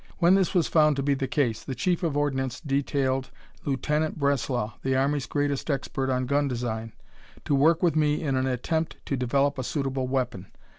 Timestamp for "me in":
7.95-8.35